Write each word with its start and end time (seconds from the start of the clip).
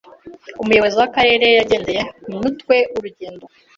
Umuyobozi 0.61 0.95
w'akarere 1.01 1.45
yagendeye 1.57 2.01
ku 2.23 2.29
mutwe 2.41 2.75
w'urugendo. 2.91 3.45